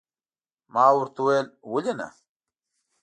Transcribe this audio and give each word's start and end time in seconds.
ما 0.73 0.85
ورته 0.97 1.19
وویل، 1.21 1.47
ولې 1.71 1.93
نه. 1.99 2.07